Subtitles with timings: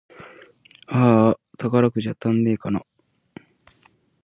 [0.87, 2.83] あーあ、宝くじ当たんねぇかな